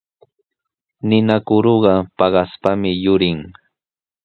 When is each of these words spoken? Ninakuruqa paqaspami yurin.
Ninakuruqa 1.07 1.93
paqaspami 2.17 2.91
yurin. 3.03 3.39